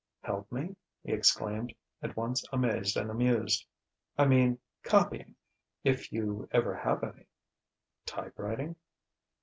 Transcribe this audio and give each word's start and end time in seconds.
"Help 0.21 0.51
me?" 0.51 0.75
he 1.03 1.11
exclaimed, 1.11 1.75
at 2.01 2.17
once 2.17 2.43
amazed 2.51 2.97
and 2.97 3.11
amused. 3.11 3.67
"I 4.17 4.25
mean, 4.25 4.57
copying 4.81 5.35
if 5.83 6.11
you 6.11 6.49
ever 6.51 6.73
have 6.75 7.03
any." 7.03 7.27
"Type 8.07 8.33
writing?" 8.39 8.77